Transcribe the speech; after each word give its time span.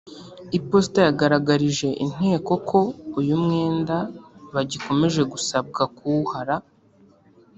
Iposita 0.57 0.99
yagaragarije 1.07 1.87
Inteko 2.05 2.53
ko 2.69 2.79
uyu 3.19 3.35
mwenda 3.43 3.95
bagikomeje 4.53 5.21
gusabwa 5.31 5.81
kuwuhara 5.95 6.55